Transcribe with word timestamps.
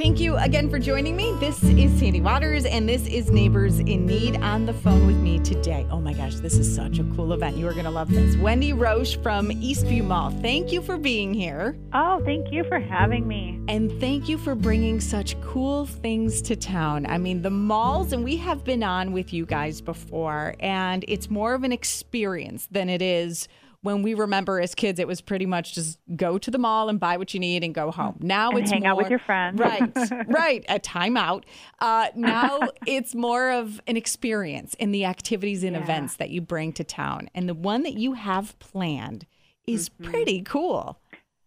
Thank 0.00 0.18
you 0.18 0.36
again 0.38 0.68
for 0.68 0.80
joining 0.80 1.14
me. 1.14 1.36
This 1.38 1.62
is 1.62 1.96
Sandy 2.00 2.20
Waters, 2.20 2.64
and 2.64 2.88
this 2.88 3.06
is 3.06 3.30
Neighbors 3.30 3.78
in 3.78 4.06
Need 4.06 4.38
on 4.38 4.66
the 4.66 4.72
phone 4.72 5.06
with 5.06 5.14
me 5.14 5.38
today. 5.38 5.86
Oh 5.88 6.00
my 6.00 6.12
gosh, 6.12 6.34
this 6.34 6.58
is 6.58 6.74
such 6.74 6.98
a 6.98 7.04
cool 7.14 7.32
event. 7.32 7.56
You 7.56 7.68
are 7.68 7.72
going 7.72 7.84
to 7.84 7.92
love 7.92 8.10
this. 8.10 8.36
Wendy 8.38 8.72
Roche 8.72 9.16
from 9.18 9.50
Eastview 9.50 10.04
Mall. 10.04 10.32
Thank 10.42 10.72
you 10.72 10.82
for 10.82 10.98
being 10.98 11.32
here. 11.32 11.78
Oh, 11.92 12.20
thank 12.24 12.50
you 12.50 12.64
for 12.64 12.80
having 12.80 13.28
me. 13.28 13.60
And 13.68 14.00
thank 14.00 14.28
you 14.28 14.36
for 14.36 14.56
bringing 14.56 15.00
such 15.00 15.40
cool 15.40 15.86
things 15.86 16.42
to 16.42 16.56
town. 16.56 17.06
I 17.06 17.16
mean, 17.16 17.42
the 17.42 17.50
malls, 17.50 18.12
and 18.12 18.24
we 18.24 18.36
have 18.38 18.64
been 18.64 18.82
on 18.82 19.12
with 19.12 19.32
you 19.32 19.46
guys 19.46 19.80
before, 19.80 20.56
and 20.58 21.04
it's 21.06 21.30
more 21.30 21.54
of 21.54 21.62
an 21.62 21.70
experience 21.70 22.66
than 22.68 22.88
it 22.88 23.00
is 23.00 23.46
when 23.84 24.02
we 24.02 24.14
remember 24.14 24.60
as 24.60 24.74
kids, 24.74 24.98
it 24.98 25.06
was 25.06 25.20
pretty 25.20 25.46
much 25.46 25.74
just 25.74 25.98
go 26.16 26.38
to 26.38 26.50
the 26.50 26.58
mall 26.58 26.88
and 26.88 26.98
buy 26.98 27.16
what 27.18 27.34
you 27.34 27.38
need 27.40 27.62
and 27.62 27.74
go 27.74 27.90
home. 27.90 28.16
Now 28.20 28.50
and 28.50 28.60
it's 28.60 28.70
hang 28.70 28.80
more, 28.80 28.90
out 28.92 28.96
with 28.96 29.10
your 29.10 29.18
friends. 29.18 29.60
right, 29.60 29.82
right. 30.26 30.64
A 30.68 30.80
timeout. 30.80 31.44
Uh, 31.80 32.08
now 32.16 32.70
it's 32.86 33.14
more 33.14 33.50
of 33.52 33.80
an 33.86 33.96
experience 33.96 34.74
in 34.74 34.90
the 34.90 35.04
activities 35.04 35.62
and 35.62 35.76
Yeah. 35.76 35.82
events 35.82 36.16
that 36.16 36.30
you 36.30 36.40
bring 36.40 36.72
to 36.72 36.82
town, 36.84 37.28
and 37.34 37.48
the 37.48 37.54
one 37.54 37.82
that 37.84 37.94
you 37.94 38.14
have 38.14 38.58
planned 38.58 39.26
is 39.66 39.88
Mm-hmm. 39.90 40.10
pretty 40.10 40.42
cool. 40.42 40.98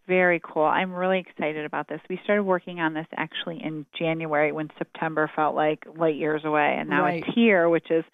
Very 0.08 0.40
cool. 0.42 0.64
I'm 0.64 0.94
really 0.94 1.20
excited 1.20 1.66
about 1.66 1.90
this. 1.90 2.00
We 2.10 2.18
started 2.24 2.44
working 2.44 2.80
on 2.80 2.94
this 2.94 3.08
actually 3.18 3.62
in 3.62 3.86
January 3.98 4.54
when 4.54 4.70
September 4.78 5.30
felt 5.36 5.54
like 5.54 5.84
light 5.98 6.16
years 6.16 6.46
away, 6.46 6.78
and 6.80 6.90
now 6.90 7.04
Right. 7.04 7.24
it's 7.26 7.36
here, 7.36 7.68
which 7.68 7.92
is 7.92 8.06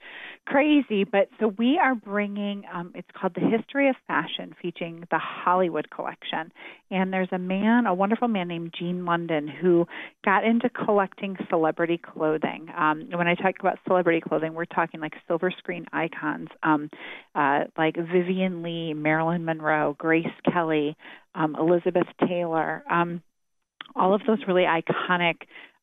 crazy. 0.45 1.03
But 1.03 1.29
so 1.39 1.49
we 1.49 1.77
are 1.77 1.93
bringing. 1.93 2.63
Um, 2.73 2.93
it's 2.95 3.07
called 3.13 3.35
the 3.35 3.41
History 3.41 3.89
of 3.89 3.95
Fashion, 4.07 4.55
featuring 4.59 5.07
the 5.11 5.19
Hollywood 5.19 5.91
collection. 5.91 6.51
And 6.89 7.13
there's 7.13 7.31
a 7.31 7.37
man, 7.37 7.85
a 7.85 7.93
wonderful 7.93 8.27
man 8.27 8.47
named 8.47 8.73
Gene 8.77 9.05
London, 9.05 9.47
who 9.47 9.87
got 10.25 10.43
into 10.43 10.69
collecting 10.69 11.37
celebrity 11.49 11.99
clothing. 11.99 12.69
Um, 12.75 13.07
when 13.13 13.27
I 13.27 13.35
talk 13.35 13.55
about 13.59 13.77
celebrity 13.87 14.19
clothing, 14.21 14.55
we're 14.55 14.65
talking 14.65 14.99
like 14.99 15.13
silver 15.27 15.51
screen 15.51 15.85
icons, 15.93 16.49
um, 16.63 16.89
uh, 17.35 17.65
like 17.77 17.95
Vivien 17.95 18.63
Leigh, 18.63 18.93
Marilyn 18.95 19.45
Monroe, 19.45 19.95
Grace 19.97 20.25
Kelly, 20.51 20.97
um, 21.35 21.55
Elizabeth 21.59 22.07
Taylor. 22.27 22.83
Um, 22.89 23.21
all 23.95 24.13
of 24.13 24.21
those 24.25 24.39
really 24.47 24.63
iconic 24.63 25.35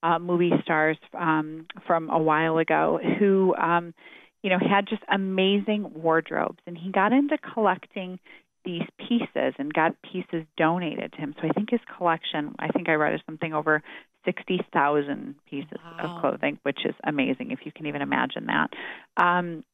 uh, 0.02 0.18
movie 0.18 0.52
stars 0.62 0.96
um, 1.18 1.66
from 1.86 2.10
a 2.10 2.18
while 2.18 2.58
ago 2.58 2.98
who, 3.18 3.54
um, 3.56 3.94
you 4.42 4.50
know, 4.50 4.58
had 4.58 4.86
just 4.88 5.02
amazing 5.12 5.90
wardrobes. 5.94 6.58
And 6.66 6.76
he 6.76 6.90
got 6.90 7.12
into 7.12 7.36
collecting 7.54 8.18
these 8.64 8.82
pieces 8.98 9.54
and 9.58 9.72
got 9.72 9.96
pieces 10.02 10.44
donated 10.56 11.12
to 11.12 11.18
him. 11.18 11.34
So 11.40 11.48
I 11.48 11.52
think 11.52 11.70
his 11.70 11.80
collection, 11.96 12.54
I 12.58 12.68
think 12.68 12.88
I 12.88 12.94
read 12.94 13.14
is 13.14 13.20
something 13.26 13.54
over 13.54 13.82
60,000 14.24 15.34
pieces 15.48 15.78
Wow. 15.98 16.16
of 16.16 16.20
clothing, 16.20 16.58
which 16.62 16.84
is 16.84 16.94
amazing 17.04 17.52
if 17.52 17.60
you 17.64 17.72
can 17.72 17.86
even 17.86 18.02
imagine 18.02 18.46
that. 18.46 18.70
Um, 19.16 19.64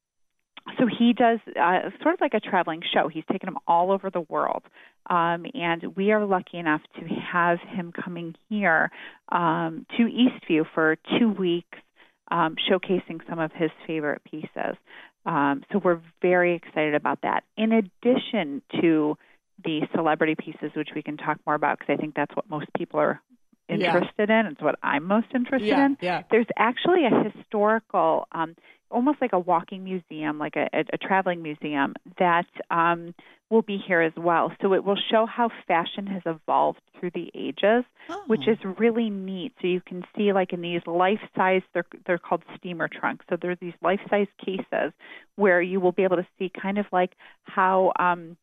so 0.78 0.86
he 0.86 1.12
does 1.12 1.38
uh, 1.48 1.90
sort 2.02 2.14
of 2.14 2.20
like 2.20 2.34
a 2.34 2.40
traveling 2.40 2.82
show. 2.92 3.08
He's 3.08 3.24
taken 3.30 3.46
them 3.46 3.58
all 3.66 3.92
over 3.92 4.10
the 4.10 4.20
world, 4.22 4.62
um, 5.08 5.46
and 5.54 5.96
we 5.96 6.12
are 6.12 6.24
lucky 6.24 6.58
enough 6.58 6.82
to 6.98 7.06
have 7.06 7.58
him 7.60 7.92
coming 7.92 8.34
here 8.48 8.90
um, 9.30 9.86
to 9.96 10.04
Eastview 10.04 10.64
for 10.74 10.96
two 11.18 11.30
weeks, 11.30 11.78
um, 12.30 12.56
showcasing 12.70 13.20
some 13.28 13.38
of 13.38 13.52
his 13.52 13.70
favorite 13.86 14.22
pieces. 14.24 14.76
Um, 15.24 15.64
so 15.72 15.80
we're 15.82 16.00
very 16.22 16.54
excited 16.54 16.94
about 16.94 17.20
that. 17.22 17.44
In 17.56 17.72
addition 17.72 18.62
to 18.80 19.16
the 19.64 19.80
celebrity 19.94 20.34
pieces, 20.34 20.70
which 20.76 20.90
we 20.94 21.02
can 21.02 21.16
talk 21.16 21.38
more 21.46 21.54
about, 21.54 21.78
because 21.78 21.94
I 21.94 22.00
think 22.00 22.14
that's 22.14 22.34
what 22.36 22.48
most 22.48 22.66
people 22.76 23.00
are 23.00 23.20
Yeah. 23.68 23.94
interested 23.94 24.30
in. 24.30 24.46
It's 24.46 24.60
what 24.62 24.78
I'm 24.82 25.04
most 25.06 25.28
interested 25.34 25.66
Yeah, 25.68 25.86
in 25.86 25.96
yeah. 26.00 26.22
there's 26.30 26.46
actually 26.56 27.04
a 27.04 27.30
historical 27.30 28.26
um 28.32 28.56
almost 28.90 29.20
like 29.20 29.32
a 29.32 29.38
walking 29.38 29.82
museum 29.82 30.38
like 30.38 30.54
a, 30.56 30.68
a, 30.72 30.84
a 30.92 30.98
traveling 30.98 31.42
museum 31.42 31.94
that 32.18 32.46
um 32.70 33.14
will 33.50 33.62
be 33.62 33.78
here 33.78 34.00
as 34.00 34.12
well 34.16 34.52
so 34.62 34.72
it 34.74 34.84
will 34.84 34.98
show 35.10 35.26
how 35.26 35.48
fashion 35.66 36.06
has 36.06 36.22
evolved 36.24 36.80
through 36.98 37.10
the 37.10 37.30
ages 37.34 37.84
which 38.28 38.42
Oh. 38.46 38.52
is 38.52 38.58
really 38.78 39.10
neat 39.10 39.52
so 39.60 39.66
you 39.66 39.80
can 39.80 40.04
see 40.16 40.32
like 40.32 40.52
in 40.52 40.60
these 40.60 40.82
life 40.86 41.18
size 41.36 41.62
they're 41.74 41.86
they're 42.06 42.18
called 42.18 42.42
steamer 42.56 42.88
trunks 42.88 43.24
so 43.28 43.36
there's 43.40 43.58
these 43.60 43.74
life 43.82 44.00
size 44.08 44.28
cases 44.44 44.92
where 45.34 45.60
you 45.60 45.80
will 45.80 45.92
be 45.92 46.04
able 46.04 46.16
to 46.16 46.26
see 46.38 46.48
kind 46.62 46.78
of 46.78 46.86
like 46.92 47.12
how 47.42 47.92
um 47.98 48.36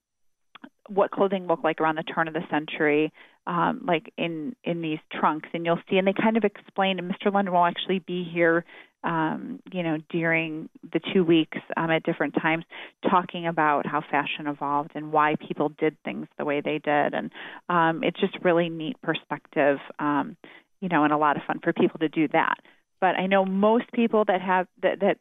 what 0.87 1.11
clothing 1.11 1.47
looked 1.47 1.63
like 1.63 1.79
around 1.79 1.95
the 1.95 2.03
turn 2.03 2.27
of 2.27 2.33
the 2.33 2.43
century, 2.49 3.11
um, 3.47 3.81
like 3.85 4.11
in 4.17 4.55
in 4.63 4.81
these 4.81 4.99
trunks, 5.11 5.49
and 5.53 5.65
you'll 5.65 5.79
see, 5.89 5.97
and 5.97 6.07
they 6.07 6.13
kind 6.13 6.37
of 6.37 6.43
explain. 6.43 6.99
And 6.99 7.11
Mr. 7.11 7.33
London 7.33 7.53
will 7.53 7.65
actually 7.65 7.99
be 7.99 8.23
here, 8.23 8.65
um, 9.03 9.59
you 9.71 9.83
know, 9.83 9.97
during 10.09 10.69
the 10.91 10.99
two 11.13 11.23
weeks 11.23 11.57
um, 11.77 11.89
at 11.91 12.03
different 12.03 12.35
times, 12.35 12.65
talking 13.09 13.47
about 13.47 13.85
how 13.85 14.01
fashion 14.01 14.47
evolved 14.47 14.91
and 14.95 15.11
why 15.11 15.35
people 15.35 15.69
did 15.69 15.95
things 16.03 16.27
the 16.37 16.45
way 16.45 16.61
they 16.61 16.79
did, 16.79 17.13
and 17.13 17.31
um, 17.69 18.03
it's 18.03 18.19
just 18.19 18.37
really 18.43 18.69
neat 18.69 19.01
perspective, 19.01 19.79
um, 19.99 20.37
you 20.81 20.89
know, 20.89 21.03
and 21.03 21.13
a 21.13 21.17
lot 21.17 21.37
of 21.37 21.43
fun 21.43 21.59
for 21.63 21.73
people 21.73 21.99
to 21.99 22.09
do 22.09 22.27
that. 22.29 22.55
But 22.99 23.15
I 23.15 23.27
know 23.27 23.45
most 23.45 23.91
people 23.93 24.23
that 24.25 24.41
have 24.41 24.67
that 24.81 24.99
that 25.01 25.17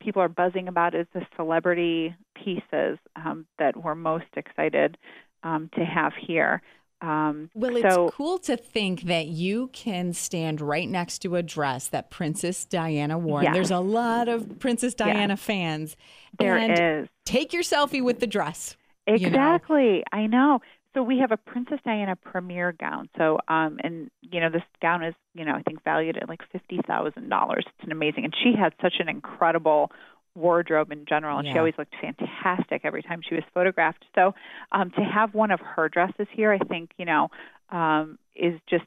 people 0.00 0.22
are 0.22 0.28
buzzing 0.28 0.68
about 0.68 0.94
is 0.94 1.06
the 1.14 1.22
celebrity 1.36 2.14
pieces 2.34 2.98
um, 3.16 3.46
that 3.58 3.76
we're 3.76 3.94
most 3.94 4.26
excited 4.36 4.98
um, 5.42 5.70
to 5.74 5.84
have 5.84 6.12
here. 6.14 6.62
Um, 7.02 7.50
Well, 7.54 7.76
it's 7.76 7.94
so, 7.94 8.10
cool 8.10 8.38
to 8.40 8.56
think 8.56 9.02
that 9.02 9.26
you 9.26 9.70
can 9.72 10.12
stand 10.12 10.60
right 10.60 10.88
next 10.88 11.18
to 11.20 11.34
a 11.34 11.42
dress 11.42 11.88
that 11.88 12.10
Princess 12.10 12.64
Diana 12.64 13.18
wore. 13.18 13.42
Yes. 13.42 13.54
there's 13.54 13.70
a 13.72 13.80
lot 13.80 14.28
of 14.28 14.60
Princess 14.60 14.94
Diana 14.94 15.36
fans. 15.36 15.96
There 16.38 16.56
and 16.56 17.02
is. 17.02 17.08
Take 17.24 17.52
your 17.52 17.64
selfie 17.64 18.02
with 18.02 18.20
the 18.20 18.28
dress. 18.28 18.76
you 19.06 19.18
know? 19.18 19.26
Exactly. 19.28 20.04
I 20.12 20.26
know. 20.26 20.60
So 20.94 21.02
we 21.02 21.18
have 21.18 21.32
a 21.32 21.36
Princess 21.36 21.80
Diana 21.84 22.16
premiere 22.16 22.72
gown. 22.72 23.08
So 23.16 23.38
um 23.48 23.78
and 23.82 24.10
you 24.20 24.40
know 24.40 24.50
this 24.50 24.62
gown 24.80 25.02
is, 25.02 25.14
you 25.34 25.44
know, 25.44 25.54
I 25.54 25.62
think 25.62 25.82
valued 25.82 26.18
at 26.18 26.28
like 26.28 26.40
$50,000. 26.54 27.58
It's 27.58 27.68
an 27.80 27.92
amazing 27.92 28.24
and 28.24 28.34
she 28.44 28.52
had 28.56 28.74
such 28.80 28.94
an 29.00 29.08
incredible 29.08 29.90
wardrobe 30.34 30.92
in 30.92 31.04
general 31.06 31.38
and 31.38 31.46
she 31.46 31.58
always 31.58 31.74
looked 31.78 31.94
fantastic 32.00 32.82
every 32.84 33.02
time 33.02 33.20
she 33.26 33.34
was 33.34 33.44
photographed. 33.52 34.04
So 34.14 34.34
um 34.72 34.90
to 34.92 35.02
have 35.02 35.34
one 35.34 35.50
of 35.50 35.60
her 35.60 35.88
dresses 35.88 36.26
here, 36.32 36.52
I 36.52 36.58
think, 36.58 36.90
you 36.96 37.04
know, 37.04 37.28
um 37.70 38.18
is 38.34 38.58
just 38.68 38.84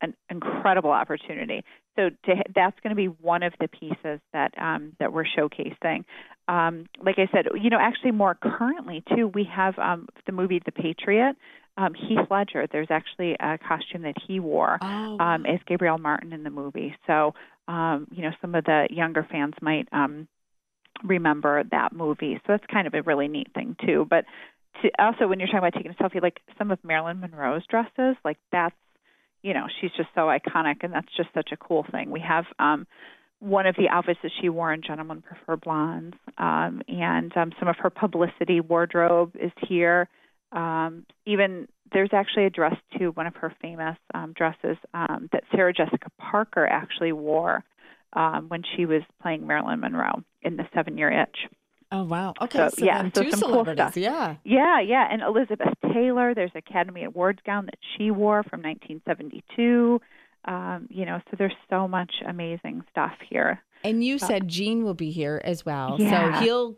an 0.00 0.14
incredible 0.30 0.90
opportunity. 0.90 1.64
So 1.96 2.10
to, 2.26 2.34
that's 2.54 2.78
going 2.82 2.90
to 2.90 2.96
be 2.96 3.06
one 3.06 3.42
of 3.42 3.52
the 3.60 3.68
pieces 3.68 4.20
that 4.32 4.52
um, 4.56 4.94
that 5.00 5.12
we're 5.12 5.24
showcasing. 5.24 6.04
Um, 6.46 6.86
like 7.04 7.16
I 7.18 7.28
said, 7.32 7.46
you 7.60 7.70
know, 7.70 7.78
actually 7.80 8.12
more 8.12 8.36
currently 8.40 9.02
too, 9.14 9.26
we 9.26 9.44
have 9.52 9.78
um, 9.78 10.08
the 10.26 10.32
movie 10.32 10.60
The 10.64 10.72
Patriot. 10.72 11.36
Um, 11.76 11.94
Heath 11.94 12.26
Ledger. 12.28 12.66
There's 12.72 12.88
actually 12.90 13.36
a 13.38 13.56
costume 13.56 14.02
that 14.02 14.16
he 14.26 14.40
wore 14.40 14.78
Oh, 14.82 15.16
um, 15.20 15.46
as 15.46 15.60
Gabriel 15.64 15.96
Martin 15.98 16.32
in 16.32 16.42
the 16.42 16.50
movie. 16.50 16.96
So 17.06 17.34
um, 17.68 18.08
you 18.10 18.22
know, 18.22 18.30
some 18.40 18.54
of 18.54 18.64
the 18.64 18.88
younger 18.90 19.26
fans 19.30 19.54
might 19.60 19.88
um, 19.92 20.26
remember 21.02 21.64
that 21.70 21.92
movie. 21.92 22.40
So 22.46 22.52
that's 22.52 22.66
kind 22.72 22.86
of 22.86 22.94
a 22.94 23.02
really 23.02 23.28
neat 23.28 23.48
thing 23.54 23.76
too. 23.84 24.06
But 24.08 24.24
to, 24.82 24.90
also, 24.98 25.26
when 25.26 25.38
you're 25.40 25.48
talking 25.48 25.58
about 25.58 25.74
taking 25.74 25.90
a 25.90 25.94
selfie, 25.94 26.22
like 26.22 26.40
some 26.56 26.70
of 26.70 26.78
Marilyn 26.84 27.20
Monroe's 27.20 27.64
dresses, 27.68 28.16
like 28.24 28.38
that's 28.52 28.74
you 29.42 29.54
know, 29.54 29.66
she's 29.80 29.90
just 29.96 30.08
so 30.14 30.22
iconic, 30.22 30.82
and 30.82 30.92
that's 30.92 31.08
just 31.16 31.28
such 31.32 31.50
a 31.52 31.56
cool 31.56 31.86
thing. 31.90 32.10
We 32.10 32.20
have 32.20 32.44
um, 32.58 32.86
one 33.40 33.66
of 33.66 33.76
the 33.76 33.88
outfits 33.88 34.18
that 34.22 34.32
she 34.40 34.48
wore 34.48 34.72
in 34.72 34.82
Gentlemen 34.82 35.22
Prefer 35.22 35.56
Blondes, 35.56 36.18
um, 36.38 36.82
and 36.88 37.34
um, 37.36 37.52
some 37.58 37.68
of 37.68 37.76
her 37.78 37.90
publicity 37.90 38.60
wardrobe 38.60 39.36
is 39.40 39.52
here. 39.68 40.08
Um, 40.50 41.06
even 41.26 41.68
there's 41.92 42.10
actually 42.12 42.46
a 42.46 42.50
dress 42.50 42.74
too, 42.98 43.10
one 43.12 43.26
of 43.26 43.36
her 43.36 43.54
famous 43.62 43.96
um, 44.14 44.32
dresses 44.32 44.76
um, 44.92 45.28
that 45.32 45.44
Sarah 45.54 45.72
Jessica 45.72 46.10
Parker 46.18 46.66
actually 46.66 47.12
wore 47.12 47.64
um, 48.14 48.46
when 48.48 48.62
she 48.76 48.86
was 48.86 49.02
playing 49.22 49.46
Marilyn 49.46 49.80
Monroe 49.80 50.22
in 50.42 50.56
The 50.56 50.64
Seven 50.74 50.96
Year 50.98 51.10
Itch. 51.22 51.36
oh 51.92 52.04
wow. 52.04 52.34
Okay. 52.40 52.58
So, 52.58 52.68
So, 52.78 52.84
yeah, 52.84 53.08
so 53.14 53.30
some 53.30 53.52
cool 53.52 53.64
stuff. 53.72 53.96
Yeah. 53.96 54.36
Yeah, 54.44 54.80
yeah, 54.80 55.08
and 55.10 55.22
Elizabeth 55.22 55.74
Taylor. 55.92 56.34
There's 56.34 56.50
Academy 56.54 57.04
Awards 57.04 57.40
gown 57.46 57.66
that 57.66 57.78
she 57.96 58.10
wore 58.10 58.42
from 58.44 58.62
1972. 58.62 60.00
Um, 60.44 60.86
you 60.90 61.04
know, 61.04 61.20
so 61.30 61.36
there's 61.38 61.52
so 61.68 61.88
much 61.88 62.12
amazing 62.26 62.82
stuff 62.90 63.12
here. 63.28 63.60
And 63.84 64.02
you 64.04 64.18
said 64.18 64.48
Gene 64.48 64.84
will 64.84 64.94
be 64.94 65.10
here 65.10 65.40
as 65.44 65.64
well. 65.66 65.96
Yeah. 65.98 66.38
So 66.38 66.44
he'll 66.44 66.76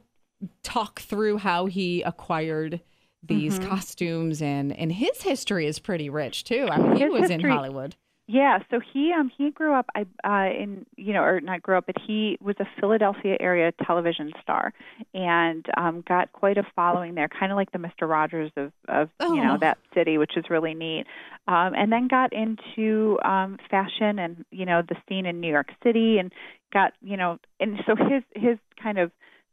talk 0.62 1.00
through 1.00 1.38
how 1.38 1.66
he 1.66 2.02
acquired 2.02 2.80
these 3.22 3.58
Mm-hmm. 3.58 3.68
costumes 3.68 4.40
and 4.40 4.72
and 4.76 4.90
his 4.90 5.20
history 5.22 5.66
is 5.66 5.78
pretty 5.78 6.08
rich 6.08 6.44
too. 6.44 6.66
I 6.70 6.78
mean, 6.78 6.96
he 6.96 7.02
His 7.04 7.12
was 7.12 7.30
in 7.30 7.40
Hollywood. 7.40 7.94
Yeah, 8.32 8.60
so 8.70 8.78
he 8.78 9.12
um 9.12 9.28
he 9.36 9.50
grew 9.50 9.74
up 9.74 9.90
I 9.96 10.06
uh 10.22 10.54
in 10.54 10.86
you 10.96 11.12
know 11.12 11.22
or 11.22 11.40
not 11.40 11.62
grew 11.62 11.76
up 11.76 11.86
but 11.86 11.96
he 12.06 12.38
was 12.40 12.54
a 12.60 12.66
Philadelphia 12.78 13.36
area 13.40 13.72
television 13.84 14.30
star 14.40 14.72
and 15.12 15.66
um 15.76 16.04
got 16.06 16.30
quite 16.32 16.56
a 16.56 16.62
following 16.76 17.16
there 17.16 17.26
kind 17.28 17.50
of 17.50 17.56
like 17.56 17.72
the 17.72 17.78
Mr. 17.78 18.08
Rogers 18.08 18.52
of 18.56 18.70
of 18.86 19.08
oh. 19.18 19.34
you 19.34 19.42
know 19.42 19.54
oh. 19.54 19.58
that 19.58 19.78
city 19.94 20.16
which 20.16 20.36
is 20.36 20.44
really 20.48 20.74
neat. 20.74 21.06
Um 21.48 21.74
and 21.74 21.90
then 21.90 22.06
got 22.06 22.32
into 22.32 23.18
um 23.24 23.58
fashion 23.68 24.20
and 24.20 24.44
you 24.52 24.64
know 24.64 24.80
the 24.88 24.96
scene 25.08 25.26
in 25.26 25.40
New 25.40 25.50
York 25.50 25.72
City 25.82 26.18
and 26.18 26.30
got 26.72 26.92
you 27.02 27.16
know 27.16 27.40
and 27.58 27.80
so 27.84 27.96
his 27.96 28.22
his 28.40 28.58
kind 28.80 29.00
of 29.00 29.10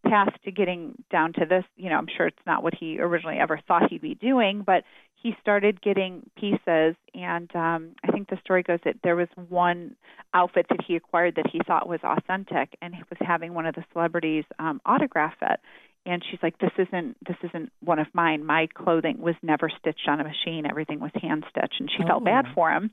path 0.09 0.33
to 0.45 0.51
getting 0.51 0.95
down 1.11 1.33
to 1.33 1.45
this, 1.45 1.63
you 1.75 1.89
know, 1.89 1.97
I'm 1.97 2.07
sure 2.15 2.27
it's 2.27 2.37
not 2.45 2.63
what 2.63 2.73
he 2.73 2.99
originally 2.99 3.37
ever 3.37 3.59
thought 3.67 3.89
he'd 3.89 4.01
be 4.01 4.15
doing, 4.15 4.63
but 4.65 4.83
he 5.15 5.35
started 5.41 5.81
getting 5.81 6.29
pieces. 6.37 6.95
And 7.13 7.53
um 7.55 7.95
I 8.03 8.11
think 8.11 8.29
the 8.29 8.39
story 8.43 8.63
goes 8.63 8.79
that 8.85 8.97
there 9.03 9.15
was 9.15 9.27
one 9.49 9.95
outfit 10.33 10.67
that 10.69 10.79
he 10.85 10.95
acquired 10.95 11.35
that 11.35 11.49
he 11.51 11.59
thought 11.65 11.87
was 11.87 11.99
authentic 12.03 12.75
and 12.81 12.93
he 12.93 13.01
was 13.09 13.17
having 13.19 13.53
one 13.53 13.65
of 13.65 13.75
the 13.75 13.83
celebrities 13.93 14.45
um 14.59 14.81
autograph 14.85 15.35
it. 15.41 15.59
And 16.05 16.23
she's 16.29 16.39
like 16.41 16.57
this 16.59 16.71
isn't 16.77 17.17
this 17.25 17.37
isn't 17.43 17.71
one 17.81 17.99
of 17.99 18.07
mine. 18.13 18.45
My 18.45 18.67
clothing 18.73 19.19
was 19.19 19.35
never 19.41 19.69
stitched 19.79 20.07
on 20.07 20.21
a 20.21 20.23
machine. 20.23 20.65
Everything 20.65 20.99
was 20.99 21.11
hand 21.21 21.45
stitched. 21.49 21.79
And 21.79 21.89
she 21.89 22.03
oh. 22.03 22.07
felt 22.07 22.23
bad 22.23 22.45
oh. 22.49 22.53
for 22.53 22.71
him 22.71 22.91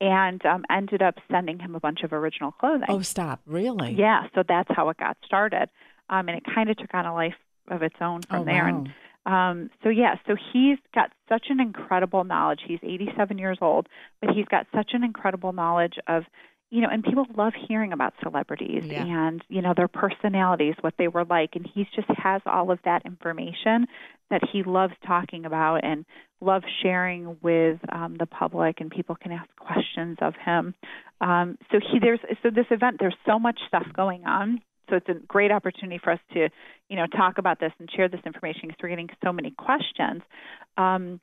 and 0.00 0.44
um 0.46 0.64
ended 0.70 1.02
up 1.02 1.16
sending 1.30 1.58
him 1.58 1.74
a 1.74 1.80
bunch 1.80 2.02
of 2.02 2.12
original 2.12 2.52
clothing. 2.52 2.86
Oh 2.88 3.02
stop. 3.02 3.40
Really? 3.46 3.92
Yeah. 3.92 4.28
So 4.34 4.42
that's 4.46 4.70
how 4.74 4.88
it 4.90 4.96
got 4.96 5.16
started 5.24 5.68
um 6.10 6.28
and 6.28 6.38
it 6.38 6.44
kind 6.54 6.70
of 6.70 6.76
took 6.76 6.94
on 6.94 7.06
a 7.06 7.14
life 7.14 7.34
of 7.68 7.82
its 7.82 7.96
own 8.00 8.22
from 8.22 8.42
oh, 8.42 8.44
there 8.44 8.64
wow. 8.64 8.68
and 8.68 8.94
um, 9.26 9.70
so 9.82 9.88
yeah, 9.88 10.16
so 10.26 10.36
he's 10.52 10.78
got 10.94 11.10
such 11.28 11.46
an 11.48 11.60
incredible 11.60 12.24
knowledge. 12.24 12.60
He's 12.66 12.80
87 12.82 13.38
years 13.38 13.58
old, 13.60 13.88
but 14.20 14.34
he's 14.34 14.44
got 14.46 14.66
such 14.74 14.90
an 14.92 15.02
incredible 15.02 15.52
knowledge 15.52 15.94
of, 16.06 16.24
you 16.70 16.82
know, 16.82 16.88
and 16.90 17.02
people 17.02 17.26
love 17.34 17.54
hearing 17.68 17.92
about 17.92 18.12
celebrities 18.22 18.84
yeah. 18.84 19.04
and 19.04 19.42
you 19.48 19.62
know 19.62 19.72
their 19.74 19.88
personalities, 19.88 20.74
what 20.80 20.94
they 20.98 21.08
were 21.08 21.24
like, 21.24 21.50
and 21.54 21.66
he 21.72 21.86
just 21.94 22.08
has 22.18 22.42
all 22.44 22.70
of 22.70 22.80
that 22.84 23.06
information 23.06 23.86
that 24.30 24.42
he 24.52 24.62
loves 24.62 24.94
talking 25.06 25.46
about 25.46 25.84
and 25.84 26.04
loves 26.40 26.64
sharing 26.82 27.36
with 27.40 27.78
um, 27.90 28.16
the 28.18 28.26
public, 28.26 28.80
and 28.80 28.90
people 28.90 29.14
can 29.14 29.32
ask 29.32 29.48
questions 29.56 30.18
of 30.20 30.34
him. 30.44 30.74
Um, 31.20 31.56
so 31.70 31.78
he 31.80 31.98
there's 31.98 32.20
so 32.42 32.50
this 32.50 32.66
event 32.70 32.96
there's 33.00 33.16
so 33.24 33.38
much 33.38 33.60
stuff 33.68 33.86
going 33.94 34.24
on 34.26 34.60
so 34.88 34.96
it's 34.96 35.08
a 35.08 35.14
great 35.14 35.50
opportunity 35.50 35.98
for 36.02 36.12
us 36.12 36.20
to, 36.32 36.48
you 36.88 36.96
know, 36.96 37.06
talk 37.06 37.38
about 37.38 37.60
this 37.60 37.72
and 37.78 37.90
share 37.90 38.08
this 38.08 38.20
information 38.26 38.62
because 38.64 38.78
we're 38.82 38.90
getting 38.90 39.10
so 39.22 39.32
many 39.32 39.50
questions. 39.50 40.22
Um, 40.76 41.20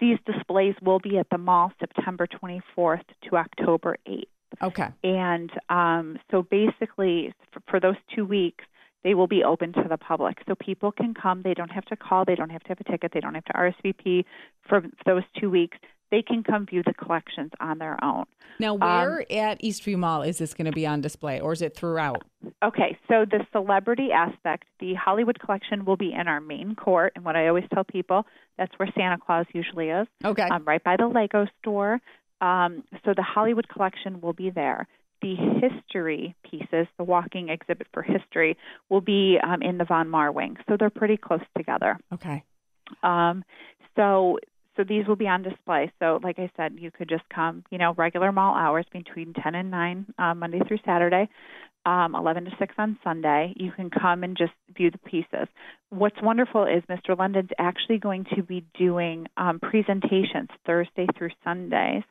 these 0.00 0.18
displays 0.26 0.74
will 0.82 0.98
be 0.98 1.18
at 1.18 1.26
the 1.30 1.38
mall 1.38 1.72
September 1.78 2.26
24th 2.26 3.04
to 3.28 3.36
October 3.36 3.96
8th. 4.08 4.24
Okay. 4.62 4.88
And 5.02 5.50
um, 5.68 6.18
so 6.30 6.42
basically, 6.42 7.34
for, 7.52 7.62
for 7.68 7.80
those 7.80 7.96
two 8.14 8.24
weeks, 8.24 8.64
they 9.02 9.14
will 9.14 9.26
be 9.26 9.44
open 9.44 9.72
to 9.74 9.84
the 9.88 9.98
public. 9.98 10.38
So 10.48 10.54
people 10.54 10.90
can 10.90 11.14
come. 11.14 11.42
They 11.42 11.54
don't 11.54 11.70
have 11.70 11.84
to 11.86 11.96
call. 11.96 12.24
They 12.24 12.34
don't 12.34 12.50
have 12.50 12.62
to 12.62 12.68
have 12.68 12.80
a 12.80 12.84
ticket. 12.84 13.12
They 13.12 13.20
don't 13.20 13.34
have 13.34 13.44
to 13.44 13.52
RSVP 13.52 14.24
for 14.66 14.82
those 15.04 15.22
two 15.38 15.50
weeks 15.50 15.76
they 16.14 16.22
can 16.22 16.44
come 16.44 16.64
view 16.64 16.80
the 16.86 16.94
collections 16.94 17.50
on 17.58 17.78
their 17.78 18.02
own. 18.04 18.24
Now, 18.60 18.74
where 18.74 19.18
um, 19.18 19.36
at 19.36 19.60
Eastview 19.62 19.98
Mall 19.98 20.22
is 20.22 20.38
this 20.38 20.54
going 20.54 20.66
to 20.66 20.72
be 20.72 20.86
on 20.86 21.00
display, 21.00 21.40
or 21.40 21.52
is 21.52 21.60
it 21.60 21.74
throughout? 21.74 22.22
Okay, 22.62 22.96
so 23.08 23.24
the 23.28 23.44
celebrity 23.50 24.12
aspect, 24.12 24.64
the 24.78 24.94
Hollywood 24.94 25.40
collection 25.40 25.84
will 25.84 25.96
be 25.96 26.12
in 26.12 26.28
our 26.28 26.40
main 26.40 26.76
court, 26.76 27.14
and 27.16 27.24
what 27.24 27.34
I 27.34 27.48
always 27.48 27.64
tell 27.74 27.82
people, 27.82 28.26
that's 28.56 28.72
where 28.76 28.88
Santa 28.96 29.18
Claus 29.18 29.46
usually 29.52 29.88
is. 29.88 30.06
Okay, 30.24 30.44
um, 30.44 30.62
right 30.64 30.84
by 30.84 30.96
the 30.96 31.08
Lego 31.08 31.48
store. 31.60 32.00
Um, 32.40 32.84
so 33.04 33.12
the 33.16 33.24
Hollywood 33.24 33.68
collection 33.68 34.20
will 34.20 34.34
be 34.34 34.50
there. 34.50 34.86
The 35.20 35.34
history 35.34 36.36
pieces, 36.48 36.86
the 36.96 37.02
walking 37.04 37.48
exhibit 37.48 37.88
for 37.92 38.02
history, 38.02 38.56
will 38.88 39.00
be 39.00 39.38
um, 39.42 39.62
in 39.62 39.78
the 39.78 39.84
Von 39.84 40.08
Maur 40.08 40.30
wing. 40.30 40.58
So 40.68 40.76
they're 40.78 40.90
pretty 40.90 41.16
close 41.16 41.40
together. 41.56 41.98
Okay. 42.12 42.44
Um, 43.02 43.42
so 43.96 44.38
so 44.76 44.84
these 44.84 45.06
will 45.06 45.16
be 45.16 45.28
on 45.28 45.42
display. 45.42 45.92
So, 45.98 46.20
like 46.22 46.38
I 46.38 46.50
said, 46.56 46.76
you 46.78 46.90
could 46.90 47.08
just 47.08 47.24
come, 47.34 47.64
you 47.70 47.78
know, 47.78 47.94
regular 47.94 48.32
mall 48.32 48.54
hours 48.54 48.86
between 48.92 49.32
10 49.32 49.54
and 49.54 49.70
9, 49.70 50.06
uh, 50.18 50.34
Monday 50.34 50.60
through 50.66 50.78
Saturday, 50.84 51.28
um, 51.86 52.14
11 52.14 52.46
to 52.46 52.50
6 52.58 52.74
on 52.78 52.98
Sunday. 53.04 53.52
You 53.56 53.72
can 53.72 53.90
come 53.90 54.24
and 54.24 54.36
just 54.36 54.52
view 54.76 54.90
the 54.90 54.98
pieces. 54.98 55.48
What's 55.90 56.20
wonderful 56.22 56.64
is 56.64 56.82
Mr. 56.90 57.16
London's 57.16 57.50
actually 57.58 57.98
going 57.98 58.26
to 58.34 58.42
be 58.42 58.64
doing 58.78 59.26
um, 59.36 59.60
presentations 59.60 60.48
Thursday 60.66 61.06
through 61.16 61.30
Sundays 61.44 62.02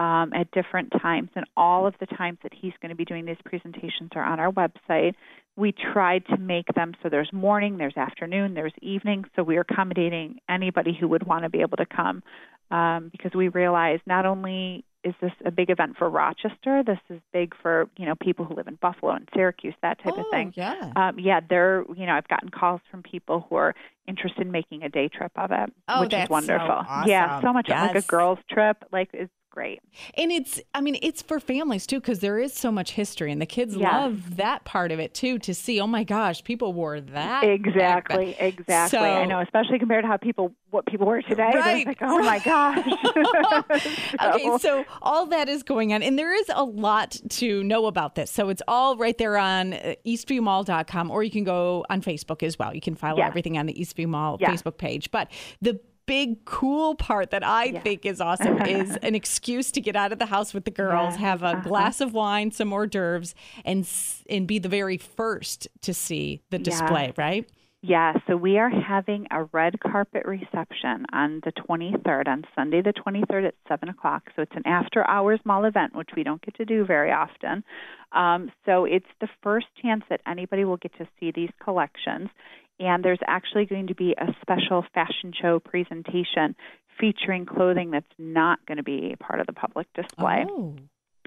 um, 0.00 0.32
at 0.32 0.50
different 0.52 0.90
times, 1.02 1.28
and 1.36 1.44
all 1.58 1.86
of 1.86 1.94
the 2.00 2.06
times 2.06 2.38
that 2.42 2.52
he's 2.58 2.72
going 2.80 2.88
to 2.88 2.96
be 2.96 3.04
doing 3.04 3.26
these 3.26 3.36
presentations 3.44 4.10
are 4.14 4.24
on 4.24 4.40
our 4.40 4.50
website. 4.50 5.14
We 5.56 5.72
tried 5.72 6.24
to 6.28 6.38
make 6.38 6.64
them 6.74 6.94
so 7.02 7.10
there's 7.10 7.30
morning, 7.34 7.76
there's 7.76 7.98
afternoon, 7.98 8.54
there's 8.54 8.72
evening, 8.80 9.26
so 9.36 9.42
we're 9.42 9.60
accommodating 9.60 10.38
anybody 10.48 10.96
who 10.98 11.06
would 11.08 11.26
want 11.26 11.44
to 11.44 11.50
be 11.50 11.60
able 11.60 11.76
to 11.76 11.84
come 11.84 12.22
um, 12.70 13.10
because 13.12 13.32
we 13.34 13.48
realize 13.48 14.00
not 14.06 14.24
only 14.24 14.86
is 15.04 15.14
this 15.20 15.32
a 15.44 15.50
big 15.50 15.68
event 15.68 15.96
for 15.98 16.08
Rochester, 16.08 16.82
this 16.82 16.98
is 17.10 17.20
big 17.32 17.54
for 17.60 17.90
you 17.98 18.06
know 18.06 18.14
people 18.14 18.46
who 18.46 18.54
live 18.54 18.68
in 18.68 18.76
Buffalo 18.76 19.12
and 19.12 19.28
Syracuse, 19.34 19.74
that 19.82 20.02
type 20.02 20.14
oh, 20.16 20.20
of 20.20 20.26
thing. 20.30 20.54
Yeah, 20.56 20.92
um, 20.96 21.18
yeah, 21.18 21.40
they're 21.46 21.84
you 21.94 22.06
know 22.06 22.14
I've 22.14 22.28
gotten 22.28 22.48
calls 22.48 22.80
from 22.90 23.02
people 23.02 23.46
who 23.50 23.56
are 23.56 23.74
interested 24.06 24.42
in 24.42 24.50
making 24.50 24.82
a 24.82 24.88
day 24.88 25.08
trip 25.08 25.32
of 25.36 25.50
it, 25.52 25.72
oh, 25.88 26.00
which 26.00 26.14
is 26.14 26.28
wonderful. 26.30 26.66
So 26.66 26.72
awesome. 26.72 27.10
Yeah, 27.10 27.42
so 27.42 27.52
much 27.52 27.66
yes. 27.68 27.94
like 27.94 28.02
a 28.02 28.06
girls 28.06 28.38
trip, 28.50 28.82
like 28.92 29.10
is 29.12 29.28
great. 29.50 29.80
And 30.14 30.30
it's, 30.30 30.60
I 30.74 30.80
mean, 30.80 30.98
it's 31.02 31.22
for 31.22 31.40
families 31.40 31.86
too, 31.86 32.00
because 32.00 32.20
there 32.20 32.38
is 32.38 32.54
so 32.54 32.70
much 32.70 32.92
history, 32.92 33.32
and 33.32 33.40
the 33.40 33.46
kids 33.46 33.76
love 33.76 34.36
that 34.36 34.64
part 34.64 34.92
of 34.92 35.00
it 35.00 35.14
too. 35.14 35.38
To 35.40 35.54
see, 35.54 35.80
oh 35.80 35.86
my 35.86 36.04
gosh, 36.04 36.42
people 36.44 36.72
wore 36.72 37.00
that. 37.00 37.44
Exactly, 37.44 38.36
exactly. 38.38 38.98
So, 38.98 39.04
I 39.04 39.24
know, 39.26 39.40
especially 39.40 39.78
compared 39.78 40.04
to 40.04 40.08
how 40.08 40.16
people, 40.16 40.52
what 40.70 40.86
people 40.86 41.06
wear 41.06 41.22
today. 41.22 41.50
Right. 41.54 41.86
Like, 41.86 41.98
oh 42.00 42.18
my 42.20 42.38
gosh. 42.38 42.84
so. 44.20 44.30
Okay, 44.30 44.58
so 44.58 44.84
all 45.02 45.26
that 45.26 45.48
is 45.48 45.62
going 45.62 45.92
on, 45.92 46.02
and 46.02 46.18
there 46.18 46.34
is 46.34 46.50
a 46.54 46.64
lot 46.64 47.18
to 47.30 47.62
know 47.64 47.86
about 47.86 48.14
this. 48.14 48.30
So 48.30 48.48
it's 48.48 48.62
all 48.68 48.96
right 48.96 49.16
there 49.18 49.36
on 49.36 49.74
uh, 49.74 49.94
eastviewmall.com, 50.06 51.10
or 51.10 51.22
you 51.22 51.30
can 51.30 51.44
go 51.44 51.84
on 51.90 52.02
Facebook 52.02 52.42
as 52.42 52.58
well. 52.58 52.74
You 52.74 52.80
can 52.80 52.94
follow 52.94 53.20
everything 53.20 53.58
on 53.58 53.66
the 53.66 53.74
Eastview 53.74 54.08
Mall. 54.08 54.38
Facebook 54.38 54.78
page. 54.78 55.10
But 55.10 55.30
the 55.60 55.80
big 56.10 56.44
cool 56.44 56.96
part 56.96 57.30
that 57.30 57.46
I 57.46 57.66
yeah. 57.66 57.80
think 57.82 58.04
is 58.04 58.20
awesome 58.20 58.60
is 58.62 58.96
an 58.96 59.14
excuse 59.14 59.70
to 59.70 59.80
get 59.80 59.94
out 59.94 60.10
of 60.10 60.18
the 60.18 60.26
house 60.26 60.52
with 60.52 60.64
the 60.64 60.70
girls, 60.72 61.14
yeah. 61.14 61.20
have 61.20 61.44
a 61.44 61.46
uh-huh. 61.46 61.68
glass 61.68 62.00
of 62.00 62.12
wine, 62.12 62.50
some 62.50 62.72
hors 62.72 62.88
d'oeuvres, 62.88 63.32
and 63.64 63.88
and 64.28 64.48
be 64.48 64.58
the 64.58 64.68
very 64.68 64.96
first 64.96 65.68
to 65.82 65.94
see 65.94 66.42
the 66.50 66.58
display, 66.58 67.12
yeah. 67.16 67.22
right? 67.22 67.48
Yeah, 67.82 68.12
so 68.26 68.36
we 68.36 68.58
are 68.58 68.68
having 68.68 69.26
a 69.30 69.44
red 69.44 69.80
carpet 69.80 70.26
reception 70.26 71.06
on 71.14 71.40
the 71.44 71.52
23rd, 71.52 72.28
on 72.28 72.44
Sunday 72.54 72.82
the 72.82 72.92
23rd 72.92 73.48
at 73.48 73.54
7 73.68 73.88
o'clock. 73.88 74.24
So 74.36 74.42
it's 74.42 74.54
an 74.54 74.66
after 74.66 75.06
hours 75.08 75.40
mall 75.46 75.64
event, 75.64 75.96
which 75.96 76.10
we 76.14 76.22
don't 76.22 76.42
get 76.42 76.56
to 76.56 76.66
do 76.66 76.84
very 76.84 77.10
often. 77.10 77.64
Um, 78.12 78.52
so 78.66 78.84
it's 78.84 79.06
the 79.22 79.28
first 79.42 79.66
chance 79.80 80.04
that 80.10 80.20
anybody 80.26 80.64
will 80.66 80.76
get 80.76 80.92
to 80.98 81.08
see 81.18 81.32
these 81.34 81.50
collections 81.62 82.28
and 82.80 83.04
there's 83.04 83.20
actually 83.26 83.66
going 83.66 83.88
to 83.88 83.94
be 83.94 84.14
a 84.18 84.34
special 84.40 84.84
fashion 84.94 85.32
show 85.38 85.60
presentation 85.60 86.56
featuring 86.98 87.44
clothing 87.44 87.90
that's 87.90 88.06
not 88.18 88.58
going 88.66 88.78
to 88.78 88.82
be 88.82 89.14
part 89.20 89.38
of 89.38 89.46
the 89.46 89.52
public 89.52 89.86
display. 89.94 90.46
Oh 90.48 90.76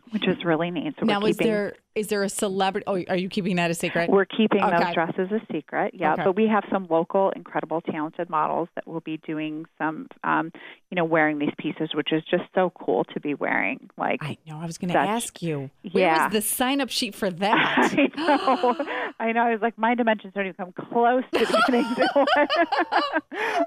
which 0.09 0.27
is 0.27 0.43
really 0.43 0.69
neat. 0.69 0.93
So 0.99 1.05
now, 1.05 1.19
keeping, 1.19 1.29
is 1.29 1.37
there 1.37 1.73
is 1.95 2.07
there 2.07 2.23
a 2.23 2.29
celebrity? 2.29 2.85
Oh, 2.87 3.03
are 3.07 3.15
you 3.15 3.29
keeping 3.29 3.55
that 3.57 3.69
a 3.69 3.73
secret? 3.73 4.09
We're 4.09 4.25
keeping 4.25 4.63
okay. 4.63 4.83
those 4.83 4.93
dresses 4.93 5.31
a 5.31 5.53
secret. 5.53 5.93
Yeah, 5.93 6.13
okay. 6.13 6.23
but 6.23 6.35
we 6.35 6.47
have 6.47 6.63
some 6.71 6.87
local, 6.89 7.31
incredible, 7.31 7.81
talented 7.81 8.29
models 8.29 8.67
that 8.75 8.87
will 8.87 9.01
be 9.01 9.17
doing 9.17 9.65
some, 9.77 10.07
um, 10.23 10.51
you 10.89 10.95
know, 10.95 11.05
wearing 11.05 11.39
these 11.39 11.53
pieces, 11.57 11.89
which 11.93 12.11
is 12.11 12.23
just 12.29 12.43
so 12.55 12.71
cool 12.71 13.03
to 13.13 13.19
be 13.19 13.35
wearing. 13.35 13.89
Like 13.97 14.23
I 14.23 14.37
know, 14.47 14.59
I 14.59 14.65
was 14.65 14.77
going 14.77 14.91
to 14.91 14.97
ask 14.97 15.41
you. 15.41 15.69
Where 15.91 16.03
yeah. 16.03 16.29
the 16.29 16.41
sign 16.41 16.81
up 16.81 16.89
sheet 16.89 17.13
for 17.13 17.29
that? 17.31 17.93
I 17.93 18.09
know. 18.17 18.75
I 19.19 19.31
know. 19.31 19.41
I 19.41 19.51
was 19.51 19.61
like, 19.61 19.77
my 19.77 19.93
dimensions 19.95 20.33
don't 20.33 20.47
even 20.47 20.55
come 20.55 20.73
close 20.89 21.23
to 21.33 21.39
getting 21.39 21.83
to 21.95 22.47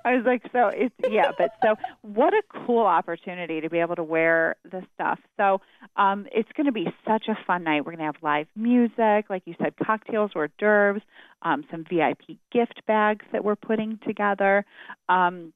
I 0.04 0.16
was 0.16 0.24
like, 0.24 0.42
so 0.52 0.68
it's 0.68 0.94
yeah, 1.08 1.30
but 1.38 1.50
so 1.62 1.76
what 2.02 2.34
a 2.34 2.42
cool 2.66 2.84
opportunity 2.84 3.60
to 3.60 3.70
be 3.70 3.78
able 3.78 3.96
to 3.96 4.04
wear 4.04 4.56
this 4.70 4.84
stuff. 4.94 5.18
So 5.36 5.60
um, 5.96 6.26
it's 6.32 6.50
going 6.56 6.66
to 6.66 6.72
be 6.72 6.86
such 7.06 7.26
a 7.28 7.36
fun 7.46 7.64
night. 7.64 7.84
We're 7.84 7.92
going 7.92 7.98
to 7.98 8.04
have 8.04 8.15
live 8.22 8.46
music, 8.56 9.26
like 9.30 9.42
you 9.46 9.54
said, 9.58 9.74
cocktails, 9.84 10.32
hors 10.34 10.50
d'oeuvres, 10.58 11.02
um, 11.42 11.64
some 11.70 11.84
VIP 11.88 12.38
gift 12.52 12.82
bags 12.86 13.24
that 13.32 13.44
we're 13.44 13.56
putting 13.56 13.98
together. 14.06 14.64
Um, 15.08 15.52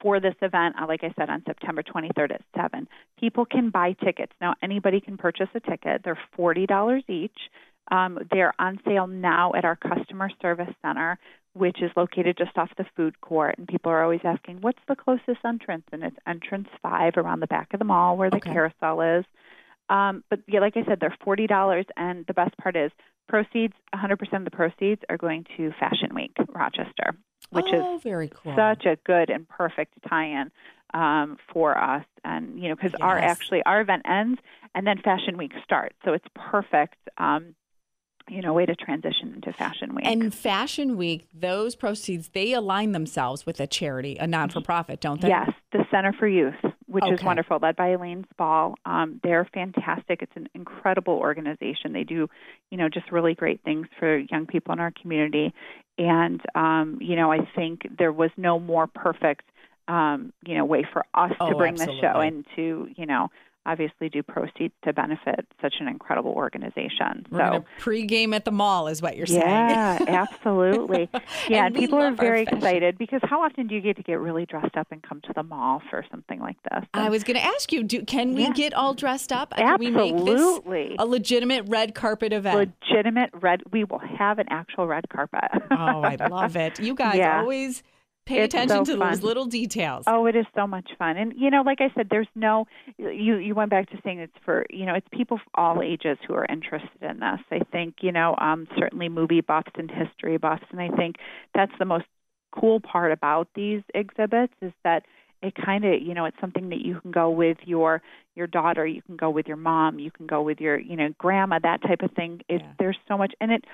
for 0.00 0.20
this 0.20 0.34
event, 0.42 0.76
uh, 0.80 0.86
like 0.86 1.02
I 1.02 1.12
said, 1.18 1.30
on 1.30 1.42
September 1.46 1.82
23rd 1.82 2.32
at 2.32 2.42
7. 2.54 2.86
People 3.18 3.46
can 3.46 3.70
buy 3.70 3.94
tickets. 4.04 4.32
Now, 4.40 4.54
anybody 4.62 5.00
can 5.00 5.16
purchase 5.16 5.48
a 5.54 5.60
ticket. 5.60 6.02
They're 6.04 6.18
$40 6.38 7.02
each. 7.08 7.38
Um, 7.90 8.18
they're 8.30 8.52
on 8.58 8.78
sale 8.84 9.06
now 9.06 9.52
at 9.54 9.64
our 9.64 9.76
customer 9.76 10.30
service 10.42 10.74
center, 10.82 11.18
which 11.54 11.82
is 11.82 11.90
located 11.96 12.36
just 12.36 12.56
off 12.58 12.70
the 12.76 12.84
food 12.96 13.20
court. 13.20 13.56
And 13.58 13.66
people 13.66 13.90
are 13.90 14.02
always 14.02 14.20
asking, 14.24 14.60
what's 14.60 14.78
the 14.88 14.96
closest 14.96 15.44
entrance? 15.44 15.84
And 15.92 16.02
it's 16.02 16.16
entrance 16.26 16.68
five 16.82 17.14
around 17.16 17.40
the 17.40 17.46
back 17.46 17.72
of 17.72 17.78
the 17.78 17.84
mall 17.84 18.16
where 18.16 18.30
the 18.30 18.36
okay. 18.36 18.52
carousel 18.52 19.00
is. 19.00 19.24
Um, 19.88 20.24
but 20.30 20.40
yeah, 20.48 20.60
like 20.60 20.76
I 20.76 20.84
said, 20.84 20.98
they're 21.00 21.16
forty 21.24 21.46
dollars, 21.46 21.86
and 21.96 22.26
the 22.26 22.34
best 22.34 22.56
part 22.58 22.76
is 22.76 22.90
proceeds. 23.28 23.74
100% 23.94 24.20
of 24.34 24.44
the 24.44 24.50
proceeds 24.50 25.02
are 25.08 25.16
going 25.16 25.44
to 25.56 25.72
Fashion 25.78 26.14
Week 26.14 26.32
Rochester, 26.48 27.16
which 27.50 27.66
oh, 27.72 27.96
is 27.96 28.02
very 28.02 28.28
cool. 28.28 28.54
such 28.56 28.84
a 28.86 28.96
good 29.04 29.30
and 29.30 29.48
perfect 29.48 29.94
tie-in 30.08 30.50
um, 30.94 31.36
for 31.52 31.76
us. 31.76 32.04
And 32.24 32.60
you 32.60 32.68
know, 32.68 32.74
because 32.76 32.94
our 33.00 33.18
actually 33.18 33.62
our 33.64 33.80
event 33.80 34.02
ends, 34.06 34.40
and 34.74 34.86
then 34.86 34.98
Fashion 35.02 35.36
Week 35.36 35.52
starts, 35.64 35.96
so 36.04 36.12
it's 36.12 36.26
perfect. 36.34 36.96
Um, 37.18 37.54
you 38.28 38.42
know, 38.42 38.52
way 38.52 38.66
to 38.66 38.74
transition 38.74 39.34
into 39.34 39.52
Fashion 39.52 39.94
Week. 39.94 40.04
And 40.04 40.34
Fashion 40.34 40.96
Week, 40.96 41.28
those 41.32 41.76
proceeds 41.76 42.30
they 42.30 42.52
align 42.54 42.90
themselves 42.90 43.46
with 43.46 43.60
a 43.60 43.68
charity, 43.68 44.16
a 44.18 44.26
non 44.26 44.48
for 44.48 44.60
profit, 44.60 45.00
don't 45.00 45.20
they? 45.20 45.28
Yes, 45.28 45.50
the 45.70 45.84
Center 45.92 46.12
for 46.12 46.26
Youth, 46.26 46.54
which 46.96 47.12
is 47.12 47.22
wonderful, 47.22 47.58
led 47.60 47.76
by 47.76 47.88
Elaine 47.88 48.26
Spaull. 48.34 48.74
Um, 48.86 49.20
they're 49.22 49.44
fantastic. 49.52 50.22
It's 50.22 50.32
an 50.34 50.48
incredible 50.54 51.12
organization. 51.12 51.92
They 51.92 52.04
do, 52.04 52.30
you 52.70 52.78
know, 52.78 52.88
just 52.88 53.12
really 53.12 53.34
great 53.34 53.60
things 53.62 53.86
for 53.98 54.16
young 54.16 54.46
people 54.46 54.72
in 54.72 54.80
our 54.80 54.92
community. 55.02 55.52
And, 55.98 56.40
um, 56.54 56.96
you 57.02 57.14
know, 57.14 57.30
I 57.30 57.46
think 57.54 57.86
there 57.98 58.12
was 58.12 58.30
no 58.38 58.58
more 58.58 58.86
perfect, 58.86 59.42
um, 59.88 60.32
you 60.46 60.54
know, 60.54 60.64
way 60.64 60.86
for 60.90 61.04
us 61.12 61.32
Oh, 61.38 61.50
to 61.50 61.56
bring 61.56 61.74
this 61.74 61.90
show 62.00 62.20
into, 62.22 62.88
you 62.96 63.04
know, 63.04 63.28
obviously 63.66 64.08
do 64.08 64.22
proceeds 64.22 64.72
to 64.84 64.92
benefit 64.92 65.46
such 65.60 65.74
an 65.80 65.88
incredible 65.88 66.30
organization. 66.32 67.26
We're 67.30 67.38
so. 67.38 67.64
pregame 67.80 68.34
at 68.34 68.44
the 68.44 68.52
mall, 68.52 68.88
is 68.88 69.02
what 69.02 69.16
you're 69.16 69.26
saying. 69.26 69.40
Yeah, 69.40 69.98
absolutely. 70.08 71.08
Yeah, 71.48 71.66
And 71.66 71.66
and, 71.66 71.74
people 71.74 71.98
are 72.00 72.12
very 72.12 72.42
excited 72.42 72.96
because 72.98 73.20
how 73.24 73.42
often 73.42 73.66
do 73.66 73.74
you 73.74 73.80
get 73.80 73.96
to 73.96 74.02
get 74.02 74.20
really 74.20 74.46
dressed 74.46 74.76
up 74.76 74.86
and 74.90 75.02
come 75.02 75.20
to 75.22 75.32
the 75.34 75.42
mall 75.42 75.82
for 75.90 76.04
something 76.10 76.40
like 76.40 76.56
this? 76.70 76.84
I 76.94 77.08
was 77.08 77.24
going 77.24 77.36
to 77.38 77.44
ask 77.44 77.72
you, 77.72 77.82
do, 77.82 78.02
can 78.04 78.34
we 78.34 78.42
Yeah. 78.44 78.52
get 78.52 78.72
all 78.74 78.94
dressed 78.94 79.32
up? 79.32 79.54
Can 79.56 79.78
we 79.78 79.90
make 79.90 80.14
this 80.16 80.28
absolutely 80.40 80.96
a 80.98 81.04
legitimate 81.06 81.64
red 81.68 81.94
carpet 81.94 82.32
event? 82.32 82.72
legitimate 82.90 83.30
red. 83.40 83.62
We 83.72 83.84
will 83.84 83.98
have 84.18 84.38
an 84.38 84.46
actual 84.50 84.86
red 84.86 85.08
carpet. 85.08 85.50
oh, 85.70 86.02
I 86.02 86.16
love 86.30 86.56
it. 86.56 86.78
You 86.80 86.94
guys 87.04 87.16
Yeah. 87.16 87.40
always 87.40 87.82
pay 88.26 88.42
It's 88.42 88.52
attention 88.52 88.84
so 88.84 88.92
to 88.92 88.98
those 88.98 89.22
little 89.22 89.46
details. 89.46 90.04
Oh, 90.06 90.26
it 90.26 90.36
is 90.36 90.44
so 90.54 90.66
much 90.66 90.90
fun, 90.98 91.16
and 91.16 91.32
you 91.36 91.50
know, 91.50 91.62
like 91.62 91.80
I 91.80 91.90
said, 91.94 92.08
there's 92.10 92.28
no. 92.34 92.66
You 92.98 93.36
you 93.36 93.54
went 93.54 93.70
back 93.70 93.88
to 93.90 93.98
saying 94.04 94.18
it's 94.18 94.36
for 94.44 94.66
you 94.68 94.84
know 94.84 94.94
it's 94.94 95.06
people 95.10 95.36
of 95.36 95.42
all 95.54 95.82
ages 95.82 96.18
who 96.26 96.34
are 96.34 96.44
interested 96.46 97.02
in 97.02 97.20
this. 97.20 97.40
I 97.50 97.60
think 97.72 97.96
you 98.02 98.12
know 98.12 98.34
um, 98.38 98.66
certainly 98.78 99.08
movie 99.08 99.40
buffs 99.40 99.72
and 99.76 99.90
history 99.90 100.36
buffs, 100.36 100.64
and 100.70 100.80
I 100.80 100.88
think 100.90 101.16
that's 101.54 101.72
the 101.78 101.84
most 101.84 102.04
cool 102.52 102.80
part 102.80 103.12
about 103.12 103.48
these 103.54 103.82
exhibits 103.94 104.52
is 104.62 104.72
that 104.82 105.04
it 105.42 105.54
kind 105.54 105.84
of 105.84 106.02
you 106.02 106.14
know 106.14 106.24
it's 106.24 106.40
something 106.40 106.70
that 106.70 106.80
you 106.80 107.00
can 107.00 107.12
go 107.12 107.30
with 107.30 107.58
your 107.64 108.02
your 108.34 108.46
daughter, 108.46 108.86
you 108.86 109.02
can 109.02 109.16
go 109.16 109.30
with 109.30 109.46
your 109.46 109.56
mom, 109.56 109.98
you 109.98 110.10
can 110.10 110.26
go 110.26 110.42
with 110.42 110.60
your 110.60 110.78
you 110.78 110.96
know 110.96 111.08
grandma, 111.18 111.58
that 111.62 111.82
type 111.82 112.02
of 112.02 112.10
thing. 112.12 112.42
It, 112.48 112.60
Yeah. 112.60 112.72
There's 112.78 112.98
so 113.08 113.16
much, 113.16 113.32
and 113.40 113.52
it 113.52 113.64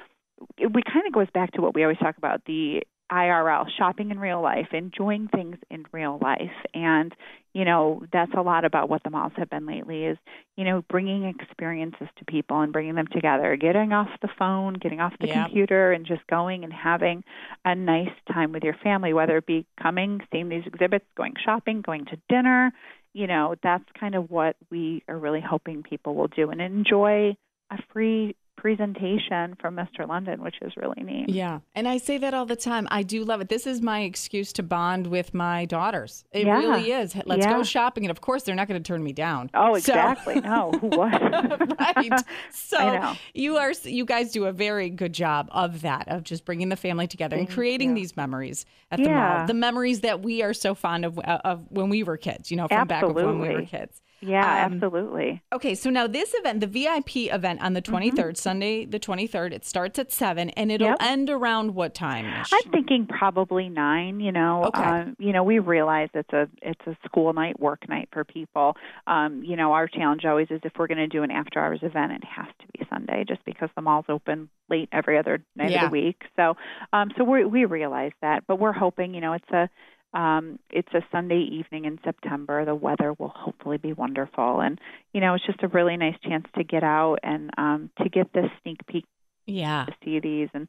it 0.59 0.73
we 0.73 0.83
kind 0.83 1.07
of 1.07 1.13
goes 1.13 1.29
back 1.33 1.53
to 1.53 1.63
what 1.63 1.75
we 1.75 1.83
always 1.83 1.99
talk 1.99 2.19
about 2.19 2.45
the 2.45 2.83
IRL, 3.13 3.67
shopping 3.79 4.11
in 4.11 4.19
real 4.19 4.41
life, 4.41 4.69
enjoying 4.73 5.29
things 5.29 5.57
in 5.71 5.85
real 5.93 6.19
life. 6.23 6.51
And, 6.73 7.15
you 7.53 7.67
know, 7.67 8.03
that's 8.13 8.33
a 8.35 8.41
lot 8.41 8.65
about 8.65 8.89
what 8.89 9.03
the 9.05 9.11
malls 9.11 9.35
have 9.37 9.51
been 9.51 9.67
lately 9.67 10.05
is, 10.07 10.17
you 10.57 10.65
know, 10.65 10.83
bringing 10.89 11.25
experiences 11.25 12.09
to 12.19 12.25
people 12.25 12.61
and 12.61 12.73
bringing 12.73 12.95
them 12.95 13.07
together, 13.13 13.55
getting 13.57 13.93
off 13.93 14.09
the 14.23 14.31
phone, 14.39 14.75
getting 14.75 15.01
off 15.01 15.13
the 15.21 15.27
Yeah. 15.27 15.45
computer 15.45 15.93
and 15.93 16.07
just 16.07 16.27
going 16.27 16.65
and 16.65 16.73
having 16.73 17.23
a 17.65 17.75
nice 17.75 18.15
time 18.33 18.53
with 18.53 18.65
your 18.65 18.77
family, 18.83 19.13
whether 19.13 19.37
it 19.37 19.47
be 19.47 19.67
coming, 19.81 20.21
seeing 20.33 20.49
these 20.49 20.67
exhibits, 20.67 21.05
going 21.17 21.35
shopping, 21.45 21.83
going 21.83 22.07
to 22.07 22.17
dinner. 22.31 22.73
You 23.13 23.27
know, 23.27 23.57
that's 23.63 23.85
kind 24.01 24.15
of 24.15 24.31
what 24.31 24.57
we 24.71 25.03
are 25.07 25.19
really 25.19 25.43
hoping 25.43 25.83
people 25.83 26.15
will 26.15 26.29
do 26.29 26.49
and 26.49 26.63
enjoy 26.63 27.37
a 27.71 27.79
free 27.93 28.35
presentation 28.57 29.57
from 29.61 29.77
Mr. 29.77 30.07
London, 30.09 30.43
which 30.43 30.57
is 30.63 30.73
really 30.77 31.03
neat. 31.03 31.29
Yeah. 31.29 31.61
And 31.75 31.89
I 31.89 31.99
say 31.99 32.19
that 32.19 32.35
all 32.35 32.47
the 32.47 32.57
time. 32.57 32.87
I 32.91 33.03
do 33.03 33.25
love 33.25 33.41
it. 33.41 33.49
This 33.49 33.67
is 33.67 33.81
my 33.81 34.01
excuse 34.03 34.53
to 34.55 34.63
bond 34.63 35.07
with 35.09 35.35
my 35.35 35.65
daughters. 35.65 36.25
It 36.33 36.47
Yeah. 36.47 36.59
really 36.59 36.93
is. 36.93 37.17
Let's 37.27 37.47
go 37.47 37.63
shopping. 37.63 38.05
And 38.05 38.11
of 38.11 38.21
course, 38.21 38.43
they're 38.45 38.55
not 38.55 38.69
going 38.69 38.83
to 38.83 38.87
turn 38.87 39.03
me 39.03 39.13
down. 39.13 39.51
Oh, 39.55 39.73
So- 39.79 39.93
exactly. 39.93 40.41
No, 40.41 40.71
who 40.81 40.89
would? 40.89 40.99
right. 41.81 42.13
So 42.53 43.15
you 43.35 43.57
are 43.59 43.73
you 43.85 44.05
guys 44.05 44.33
do 44.33 44.47
a 44.47 44.53
very 44.53 44.91
good 44.91 45.13
job 45.13 45.49
of 45.51 45.83
that 45.83 46.09
of 46.09 46.23
just 46.23 46.45
bringing 46.45 46.69
the 46.69 46.77
family 46.77 47.07
together 47.07 47.37
and 47.37 47.49
creating 47.49 47.91
you. 47.91 47.95
these 47.97 48.17
memories 48.17 48.65
at 48.91 48.99
the 49.03 49.09
mall. 49.09 49.47
The 49.47 49.55
memories 49.55 50.01
that 50.01 50.23
we 50.23 50.43
are 50.43 50.55
so 50.55 50.75
fond 50.75 51.05
of 51.05 51.19
uh, 51.19 51.39
of 51.45 51.67
when 51.71 51.89
we 51.89 52.03
were 52.03 52.17
kids, 52.17 52.51
you 52.51 52.57
know, 52.57 52.69
from 52.69 52.87
back 52.87 53.03
of 53.03 53.15
when 53.15 53.25
we 53.41 53.49
were 53.49 53.59
Absolutely. 53.59 53.67
kids. 53.67 54.01
Yeah, 54.23 54.67
Um, 54.67 54.75
absolutely. 54.75 55.43
Okay, 55.53 55.75
so 55.75 55.91
now 55.91 56.07
this 56.07 56.33
event, 56.39 56.61
the 56.61 56.67
VIP 56.67 57.33
event 57.33 57.61
on 57.63 57.73
the 57.73 57.83
23rd, 57.83 58.13
Mm-hmm. 58.13 58.35
Sunday 58.37 58.85
the 58.85 59.01
23rd, 59.01 59.53
it 59.53 59.65
starts 59.65 59.99
at 59.99 60.13
7 60.13 60.51
and 60.51 60.71
it'll 60.71 60.89
Yep. 60.89 60.97
end 61.01 61.29
around 61.31 61.75
what 61.75 61.95
time? 61.95 62.27
I'm 62.27 62.71
thinking 62.71 63.07
probably 63.07 63.69
nine. 63.69 64.21
You 64.21 64.33
know, 64.33 64.65
Okay. 64.67 64.83
um, 64.85 65.17
you 65.19 65.33
know, 65.33 65.43
we 65.43 65.59
realize 65.59 66.09
it's 66.15 66.33
a 66.33 66.49
it's 66.63 66.81
a 66.87 66.97
school 67.05 67.33
night, 67.33 67.59
work 67.59 67.89
night 67.89 68.09
for 68.13 68.25
people. 68.25 68.77
Um, 69.07 69.43
you 69.45 69.57
know, 69.57 69.73
our 69.73 69.89
challenge 69.89 70.25
always 70.25 70.49
is 70.51 70.61
if 70.65 70.73
we're 70.79 70.87
going 70.87 70.99
to 70.99 71.09
do 71.09 71.23
an 71.23 71.31
after 71.31 71.59
hours 71.59 71.81
event, 71.83 72.13
it 72.13 72.25
has 72.25 72.47
to 72.61 72.67
be 72.79 72.87
Sunday, 72.89 73.25
just 73.27 73.45
because 73.45 73.71
the 73.75 73.83
mall's 73.83 74.07
open 74.09 74.49
late 74.69 74.89
every 74.93 75.19
other 75.19 75.43
night 75.57 75.71
Yeah. 75.73 75.85
of 75.87 75.91
the 75.91 75.93
week. 75.93 76.23
So, 76.37 76.57
um, 76.93 77.11
so 77.17 77.25
we 77.25 77.45
we 77.45 77.65
realize 77.65 78.13
that, 78.23 78.45
but 78.47 78.57
we're 78.57 78.73
hoping, 78.73 79.15
you 79.15 79.21
know, 79.21 79.33
it's 79.33 79.51
a 79.51 79.69
um, 80.15 80.59
it's 80.71 80.93
a 80.95 81.01
Sunday 81.11 81.41
evening 81.41 81.85
in 81.85 81.99
September. 82.05 82.65
The 82.65 82.75
weather 82.75 83.15
will 83.19 83.33
hopefully 83.35 83.79
be 83.79 83.93
wonderful, 83.93 84.61
and 84.61 84.81
you 85.13 85.21
know, 85.21 85.35
it's 85.35 85.47
just 85.47 85.63
a 85.63 85.69
really 85.69 85.97
nice 85.97 86.17
chance 86.23 86.47
to 86.57 86.65
get 86.65 86.83
out 86.85 87.19
and 87.23 87.51
um, 87.59 87.91
to 88.03 88.09
get 88.09 88.33
this 88.33 88.51
sneak 88.63 88.87
peek 88.87 89.05
Yeah. 89.47 89.87
to 89.87 89.95
see 90.05 90.21
these 90.21 90.49
and 90.55 90.69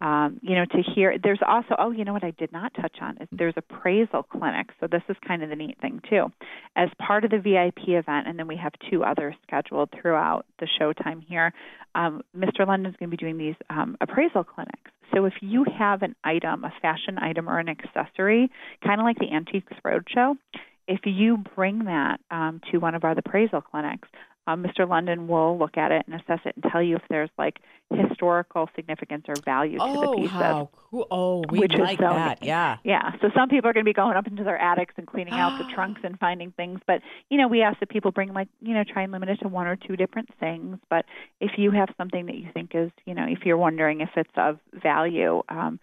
um, 0.00 0.40
you 0.42 0.54
know 0.56 0.64
to 0.64 0.82
hear 0.94 1.16
there's 1.22 1.40
also 1.46 1.76
oh 1.78 1.90
you 1.92 2.04
know 2.04 2.12
what 2.12 2.24
i 2.24 2.32
did 2.32 2.50
not 2.52 2.74
touch 2.74 2.96
on 3.00 3.16
is 3.20 3.28
there's 3.30 3.54
appraisal 3.56 4.24
clinics. 4.24 4.74
so 4.80 4.88
this 4.88 5.02
is 5.08 5.16
kind 5.26 5.42
of 5.42 5.48
the 5.50 5.56
neat 5.56 5.78
thing 5.80 6.00
too 6.10 6.26
as 6.74 6.88
part 6.98 7.24
of 7.24 7.30
the 7.30 7.38
vip 7.38 7.78
event 7.86 8.26
and 8.26 8.36
then 8.38 8.48
we 8.48 8.56
have 8.56 8.72
two 8.90 9.04
others 9.04 9.34
scheduled 9.46 9.88
throughout 9.92 10.44
the 10.58 10.66
showtime 10.80 11.22
here 11.26 11.52
um, 11.94 12.22
mr 12.36 12.66
london's 12.66 12.96
going 12.96 13.08
to 13.08 13.16
be 13.16 13.20
doing 13.20 13.38
these 13.38 13.54
um, 13.70 13.96
appraisal 14.00 14.42
clinics 14.42 14.90
so 15.14 15.24
if 15.24 15.34
you 15.40 15.64
have 15.78 16.02
an 16.02 16.14
item 16.24 16.64
a 16.64 16.72
fashion 16.82 17.18
item 17.18 17.48
or 17.48 17.58
an 17.58 17.68
accessory 17.68 18.50
kind 18.84 19.00
of 19.00 19.04
like 19.04 19.18
the 19.18 19.32
antiques 19.32 19.72
roadshow 19.84 20.36
if 20.86 21.00
you 21.04 21.38
bring 21.54 21.84
that 21.86 22.20
um, 22.30 22.60
to 22.70 22.78
one 22.78 22.94
of 22.94 23.04
our 23.04 23.12
appraisal 23.12 23.60
clinics 23.60 24.08
um, 24.46 24.62
Mr. 24.62 24.88
London 24.88 25.26
will 25.28 25.58
look 25.58 25.76
at 25.76 25.90
it 25.92 26.04
and 26.06 26.14
assess 26.20 26.40
it 26.44 26.54
and 26.60 26.70
tell 26.70 26.82
you 26.82 26.96
if 26.96 27.02
there's 27.08 27.30
like 27.38 27.58
historical 27.92 28.68
significance 28.74 29.24
or 29.28 29.34
value 29.44 29.78
to 29.78 29.84
the 29.84 30.06
Oh, 30.08 30.14
pieces. 30.16 30.30
how 30.32 30.70
cool. 30.90 31.06
Oh, 31.10 31.44
we 31.50 31.60
Which 31.60 31.74
is 31.74 31.80
like 31.80 31.98
so 31.98 32.08
that. 32.08 32.40
neat. 32.42 32.48
Yeah. 32.48 32.78
Yeah, 32.84 33.12
so 33.20 33.30
some 33.34 33.48
people 33.48 33.68
are 33.70 33.72
going 33.72 33.84
to 33.84 33.88
be 33.88 33.92
going 33.92 34.16
up 34.16 34.26
into 34.26 34.42
their 34.44 34.58
attics 34.58 34.94
and 34.96 35.06
cleaning 35.06 35.34
out 35.34 35.52
the 35.58 35.72
trunks 35.74 36.00
and 36.04 36.18
finding 36.18 36.50
things. 36.52 36.80
But 36.86 37.00
you 37.30 37.38
know, 37.38 37.48
we 37.48 37.62
ask 37.62 37.78
that 37.80 37.88
people 37.88 38.10
bring 38.10 38.32
like 38.32 38.48
you 38.60 38.74
know 38.74 38.84
try 38.84 39.02
and 39.02 39.12
limit 39.12 39.28
it 39.28 39.36
to 39.42 39.48
one 39.48 39.66
or 39.66 39.76
two 39.76 39.96
different 39.96 40.28
things. 40.40 40.78
But 40.90 41.04
if 41.40 41.52
you 41.56 41.70
have 41.72 41.88
something 41.96 42.26
that 42.26 42.36
you 42.36 42.48
think 42.52 42.72
is 42.74 42.90
you 43.06 43.14
know 43.14 43.26
if 43.28 43.40
you're 43.44 43.56
wondering 43.56 44.00
if 44.00 44.10
it's 44.16 44.30
of 44.36 44.58
value, 44.72 45.42
um, 45.48 45.78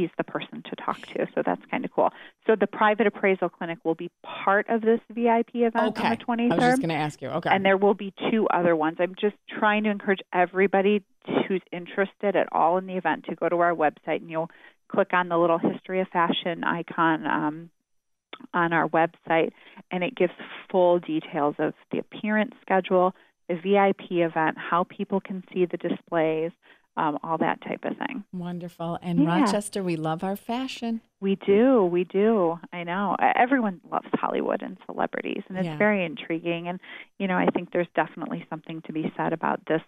he's 0.00 0.10
the 0.16 0.24
person 0.24 0.62
to 0.68 0.76
talk 0.76 1.00
to. 1.08 1.26
So 1.34 1.42
that's 1.44 1.62
kind 1.70 1.84
of 1.84 1.92
cool. 1.92 2.10
So 2.46 2.56
the 2.56 2.66
private 2.66 3.06
appraisal 3.06 3.48
clinic 3.48 3.78
will 3.84 3.94
be 3.94 4.10
part 4.22 4.68
of 4.68 4.80
this 4.82 5.00
VIP 5.10 5.54
event 5.56 5.98
Okay. 5.98 6.04
on 6.04 6.10
the 6.10 6.16
23rd 6.24 6.52
I 6.52 6.54
was 6.56 6.64
just 6.64 6.80
going 6.80 6.88
to 6.90 6.94
ask 6.94 7.22
you. 7.22 7.28
Okay. 7.28 7.50
and 7.50 7.64
there 7.64 7.76
will 7.76 7.94
be 7.94 8.12
two 8.30 8.46
other 8.48 8.74
ones. 8.76 8.96
I'm 9.00 9.14
just 9.20 9.36
trying 9.58 9.84
to 9.84 9.90
encourage 9.90 10.20
everybody 10.32 11.02
who's 11.48 11.62
interested 11.72 12.36
at 12.36 12.48
all 12.52 12.78
in 12.78 12.86
the 12.86 12.96
event 12.96 13.24
to 13.28 13.34
go 13.34 13.48
to 13.48 13.56
our 13.60 13.74
website 13.74 14.20
and 14.20 14.30
you'll 14.30 14.50
click 14.88 15.12
on 15.12 15.28
the 15.28 15.38
little 15.38 15.58
history 15.58 16.00
of 16.00 16.08
fashion 16.08 16.62
icon 16.64 17.26
um, 17.26 17.70
on 18.52 18.72
our 18.72 18.88
website, 18.88 19.50
and 19.90 20.02
it 20.04 20.14
gives 20.14 20.32
full 20.70 20.98
details 20.98 21.54
of 21.58 21.72
the 21.90 21.98
appearance 21.98 22.52
schedule, 22.60 23.14
the 23.48 23.54
VIP 23.54 24.10
event, 24.10 24.56
how 24.58 24.84
people 24.84 25.20
can 25.20 25.42
see 25.52 25.64
the 25.66 25.76
displays, 25.76 26.50
um, 26.96 27.18
all 27.22 27.38
that 27.38 27.60
type 27.62 27.84
of 27.84 27.96
thing. 27.98 28.24
Wonderful. 28.32 28.98
And 29.02 29.20
Yeah. 29.20 29.40
Rochester, 29.40 29.82
we 29.82 29.96
love 29.96 30.22
our 30.24 30.36
fashion. 30.36 31.00
We 31.24 31.36
do, 31.36 31.86
we 31.86 32.04
do. 32.04 32.58
I 32.70 32.84
know. 32.84 33.16
Everyone 33.18 33.80
loves 33.90 34.08
Hollywood 34.12 34.60
and 34.60 34.76
celebrities, 34.84 35.42
and 35.48 35.56
it's 35.56 35.64
Yeah. 35.64 35.78
very 35.78 36.04
intriguing. 36.04 36.68
And 36.68 36.78
you 37.18 37.28
know, 37.28 37.38
I 37.38 37.46
think 37.46 37.70
there's 37.72 37.88
definitely 37.94 38.44
something 38.50 38.82
to 38.82 38.92
be 38.92 39.10
said 39.16 39.32
about 39.32 39.64
this 39.64 39.80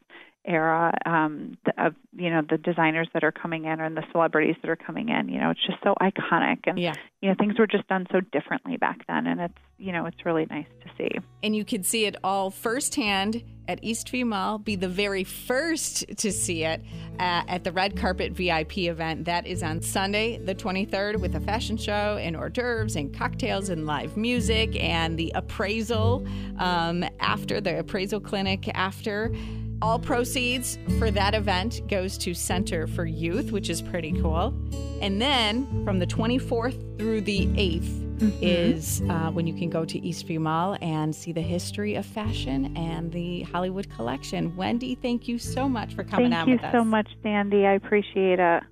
era 0.46 0.92
um, 1.04 1.58
of 1.76 1.94
you 2.16 2.30
know 2.30 2.40
the 2.48 2.56
designers 2.56 3.08
that 3.12 3.24
are 3.24 3.32
coming 3.32 3.64
in 3.64 3.80
and 3.80 3.96
the 3.96 4.04
celebrities 4.12 4.56
that 4.62 4.70
are 4.70 4.76
coming 4.76 5.08
in. 5.08 5.28
You 5.28 5.40
know, 5.40 5.50
it's 5.50 5.66
just 5.66 5.82
so 5.82 5.94
iconic, 6.00 6.60
and 6.66 6.78
yeah. 6.78 6.94
you 7.20 7.28
know 7.28 7.34
things 7.38 7.58
were 7.58 7.66
just 7.66 7.86
done 7.88 8.06
so 8.10 8.20
differently 8.20 8.76
back 8.76 9.06
then, 9.06 9.26
and 9.26 9.40
it's 9.40 9.58
you 9.76 9.92
know 9.92 10.06
it's 10.06 10.24
really 10.24 10.46
nice 10.48 10.66
to 10.84 10.90
see. 10.96 11.10
And 11.42 11.54
you 11.54 11.64
could 11.64 11.84
see 11.84 12.06
it 12.06 12.16
all 12.24 12.50
firsthand 12.50 13.42
at 13.68 13.82
Eastview 13.82 14.26
Mall. 14.26 14.58
Be 14.58 14.76
the 14.76 14.88
very 14.88 15.24
first 15.24 16.04
to 16.18 16.30
see 16.30 16.64
it 16.64 16.80
uh, 17.18 17.42
at 17.48 17.64
the 17.64 17.72
Red 17.72 17.96
Carpet 17.96 18.32
VIP 18.32 18.78
event. 18.78 19.24
That 19.24 19.46
is 19.46 19.62
on 19.62 19.82
Sunday, 19.82 20.38
the 20.38 20.54
23rd, 20.54 21.20
with 21.26 21.42
a 21.42 21.44
fashion 21.44 21.76
show 21.76 22.18
and 22.20 22.36
hors 22.36 22.50
d'oeuvres 22.50 22.94
and 22.94 23.12
cocktails 23.12 23.68
and 23.68 23.84
live 23.84 24.16
music 24.16 24.80
and 24.80 25.18
the 25.18 25.32
appraisal 25.34 26.24
um, 26.58 27.04
after 27.18 27.60
the 27.60 27.80
appraisal 27.80 28.20
clinic 28.20 28.68
after. 28.74 29.34
All 29.82 29.98
proceeds 29.98 30.78
for 30.98 31.10
that 31.10 31.34
event 31.34 31.80
goes 31.88 32.16
to 32.18 32.32
Center 32.32 32.86
for 32.86 33.04
Youth, 33.04 33.50
which 33.50 33.68
is 33.68 33.82
pretty 33.82 34.12
cool. 34.22 34.54
And 35.02 35.20
then 35.20 35.84
from 35.84 35.98
the 35.98 36.06
24th 36.06 36.96
through 36.96 37.22
the 37.22 37.46
8th, 37.46 38.02
Mm-hmm. 38.16 38.38
is 38.40 39.02
uh, 39.10 39.30
when 39.30 39.46
you 39.46 39.52
can 39.52 39.68
go 39.68 39.84
to 39.84 40.00
Eastview 40.00 40.38
Mall 40.40 40.78
and 40.80 41.14
see 41.14 41.32
the 41.32 41.42
history 41.42 41.96
of 41.96 42.06
fashion 42.06 42.74
and 42.74 43.12
the 43.12 43.42
Hollywood 43.42 43.90
collection. 43.94 44.56
Wendy, 44.56 44.94
thank 44.94 45.28
you 45.28 45.38
so 45.38 45.68
much 45.68 45.94
for 45.94 46.02
coming 46.02 46.30
thank 46.30 46.48
on 46.48 46.50
with 46.52 46.60
us. 46.60 46.62
Thank 46.62 46.72
you 46.72 46.80
so 46.80 46.84
much, 46.86 47.08
Sandy. 47.22 47.66
I 47.66 47.74
appreciate 47.74 48.38
it. 48.38 48.62